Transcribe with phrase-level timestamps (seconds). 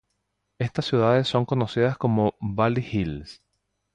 [0.57, 3.39] Estas ciudades son conocidas como Valley Hills.